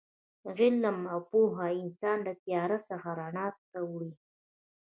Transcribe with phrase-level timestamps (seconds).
[0.59, 4.11] علم او پوهه انسان له تیاره څخه رڼا ته وړي.